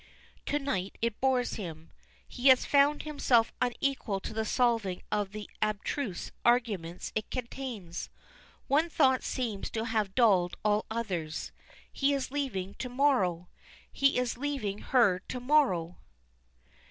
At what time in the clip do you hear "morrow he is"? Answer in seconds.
12.89-14.39